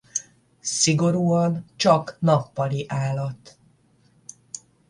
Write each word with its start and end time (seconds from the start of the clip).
Szigorúan 0.59 1.65
csak 1.75 2.17
nappali 2.19 2.85
állat. 2.87 3.57